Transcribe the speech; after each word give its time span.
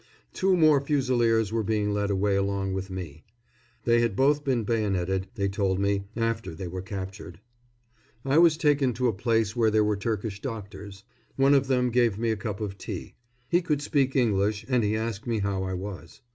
Two 0.33 0.57
more 0.57 0.81
Fusiliers 0.81 1.53
were 1.53 1.61
being 1.61 1.93
led 1.93 2.09
away 2.09 2.35
along 2.35 2.73
with 2.73 2.89
me. 2.89 3.23
They 3.85 4.01
had 4.01 4.15
both 4.15 4.43
been 4.43 4.63
bayoneted, 4.63 5.27
they 5.35 5.47
told 5.47 5.77
me, 5.79 6.05
after 6.15 6.55
they 6.55 6.67
were 6.67 6.81
captured. 6.81 7.39
I 8.25 8.39
was 8.39 8.57
taken 8.57 8.93
to 8.93 9.07
a 9.09 9.13
place 9.13 9.55
where 9.55 9.69
there 9.69 9.83
were 9.83 9.95
Turkish 9.95 10.41
doctors. 10.41 11.03
One 11.35 11.53
of 11.53 11.67
them 11.67 11.91
gave 11.91 12.17
me 12.17 12.31
a 12.31 12.35
cup 12.35 12.61
of 12.61 12.79
tea. 12.79 13.13
He 13.47 13.61
could 13.61 13.83
speak 13.83 14.15
English, 14.15 14.65
and 14.67 14.83
he 14.83 14.95
asked 14.97 15.27
me 15.27 15.37
how 15.37 15.61
I 15.61 15.75
was. 15.75 16.21